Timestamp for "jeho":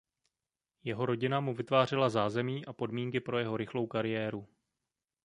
0.83-1.05, 3.39-3.57